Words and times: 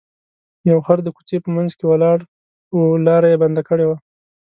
یو 0.69 0.77
خر 0.85 0.97
د 1.03 1.07
کوڅې 1.15 1.37
په 1.45 1.49
منځ 1.55 1.71
کې 1.77 1.85
ولاړ 1.87 2.17
و 2.75 2.79
لاره 3.05 3.27
یې 3.31 3.41
بنده 3.43 3.61
کړې 3.69 3.85
وه. 3.87 3.97